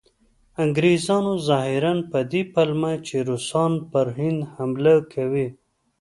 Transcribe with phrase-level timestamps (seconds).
[0.63, 5.47] انګریزانو ظاهراً په دې پلمه چې روسان پر هند حمله کوي.